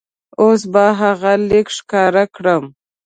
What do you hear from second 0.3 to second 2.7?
اوس به هغه لیک ښکاره کړم.